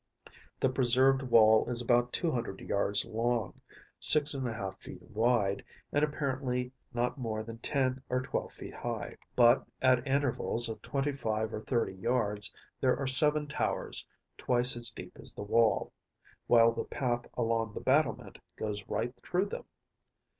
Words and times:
The 0.59 0.67
preserved 0.69 1.21
wall 1.21 1.69
is 1.69 1.79
about 1.79 2.11
200 2.11 2.59
yards 2.61 3.05
long, 3.05 3.61
six 3.99 4.33
and 4.33 4.47
a 4.47 4.53
half 4.53 4.81
feet 4.81 4.99
wide, 4.99 5.63
and 5.93 6.03
apparently 6.03 6.71
not 6.91 7.19
more 7.19 7.43
than 7.43 7.59
ten 7.59 8.01
or 8.09 8.19
twelve 8.19 8.51
feet 8.51 8.73
high; 8.73 9.17
but, 9.35 9.63
at 9.79 10.07
intervals 10.07 10.67
of 10.69 10.81
twenty 10.81 11.11
five 11.11 11.53
or 11.53 11.61
thirty 11.61 11.93
yards, 11.93 12.51
there 12.79 12.97
are 12.97 13.05
seven 13.05 13.45
towers 13.45 14.07
twice 14.39 14.75
as 14.75 14.89
deep 14.89 15.15
as 15.19 15.35
the 15.35 15.43
wall, 15.43 15.93
while 16.47 16.71
the 16.71 16.83
path 16.85 17.27
along 17.37 17.75
the 17.75 17.79
battlement 17.79 18.39
goes 18.55 18.83
right 18.87 19.15
through 19.17 19.45
them. 19.45 19.65